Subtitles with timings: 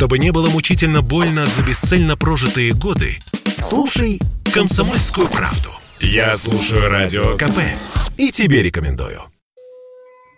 [0.00, 3.18] Чтобы не было мучительно больно за бесцельно прожитые годы,
[3.60, 4.18] слушай
[4.50, 5.68] «Комсомольскую правду».
[6.00, 7.58] Я слушаю Радио КП
[8.16, 9.20] и тебе рекомендую.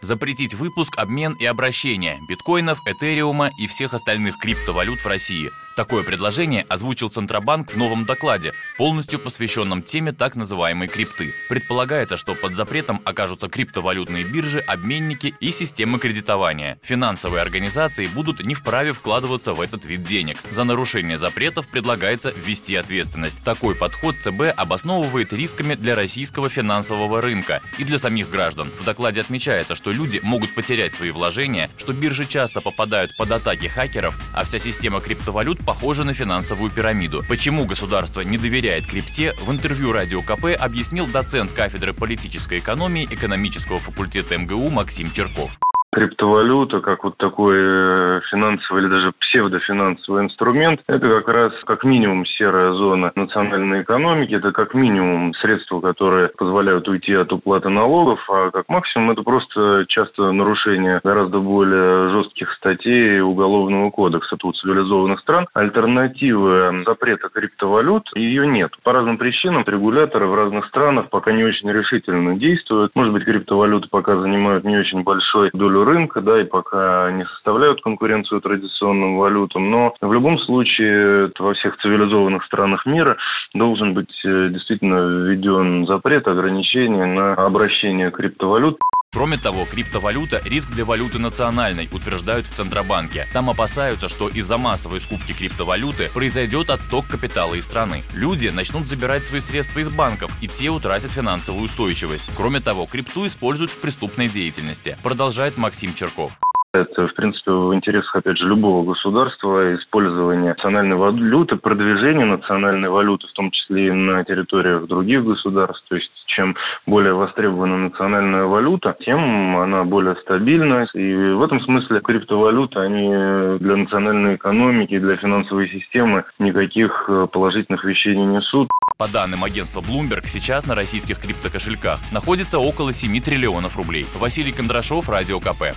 [0.03, 6.67] Запретить выпуск, обмен и обращение биткоинов, этериума и всех остальных криптовалют в России– Такое предложение
[6.69, 11.33] озвучил Центробанк в новом докладе, полностью посвященном теме так называемой крипты.
[11.49, 16.79] Предполагается, что под запретом окажутся криптовалютные биржи, обменники и системы кредитования.
[16.83, 20.37] Финансовые организации будут не вправе вкладываться в этот вид денег.
[20.51, 23.43] За нарушение запретов предлагается ввести ответственность.
[23.43, 28.71] Такой подход ЦБ обосновывает рисками для российского финансового рынка и для самих граждан.
[28.79, 33.69] В докладе отмечается, что люди могут потерять свои вложения, что биржи часто попадают под атаки
[33.69, 37.25] хакеров, а вся система криптовалют похожа на финансовую пирамиду.
[37.29, 43.79] Почему государство не доверяет крипте, в интервью Радио КП объяснил доцент кафедры политической экономии экономического
[43.79, 45.59] факультета МГУ Максим Черков.
[45.95, 52.25] Криптовалюта, как вот такой э, финансовый или даже псевдофинансовый инструмент, это как раз как минимум
[52.25, 58.51] серая зона национальной экономики, это как минимум средства, которые позволяют уйти от уплаты налогов, а
[58.51, 65.47] как максимум это просто часто нарушение гораздо более жестких статей Уголовного кодекса у цивилизованных стран.
[65.53, 68.73] Альтернативы запрета криптовалют ее нет.
[68.83, 72.93] По разным причинам регуляторы в разных странах пока не очень решительно действуют.
[72.95, 77.83] Может быть, криптовалюты пока занимают не очень большой долю рынка, да, и пока не составляют
[77.83, 79.71] конкуренцию традиционным валютам.
[79.71, 83.17] Но в любом случае во всех цивилизованных странах мира
[83.55, 88.79] должен быть э, действительно введен запрет, ограничение на обращение криптовалют.
[89.15, 93.29] Кроме того, криптовалюта– риск для валюты национальной, утверждают в Центробанке.
[93.35, 98.05] Там опасаются, что из-за массовой скупки криптовалюты произойдет отток капитала из страны.
[98.15, 102.25] Люди начнут забирать свои средства из банков, и те утратят финансовую устойчивость.
[102.37, 106.33] Кроме того, крипту используют в преступной деятельности, продолжает Максим Черков.
[106.75, 113.27] Это, в принципе, в интересах, опять же, любого государства использование национальной валюты, продвижение национальной валюты,
[113.27, 115.85] в том числе и на территориях других государств.
[115.91, 116.57] То есть, чем
[116.87, 120.87] более востребована национальная валюта, тем она более стабильна.
[120.95, 128.17] И в этом смысле криптовалюты, они для национальной экономики, для финансовой системы никаких положительных вещей
[128.17, 128.71] не несут.
[128.97, 134.07] По данным агентства Bloomberg, сейчас на российских криптокошельках находится около 7 триллионов рублей.
[134.19, 135.77] Василий Кондрашов, Радио КП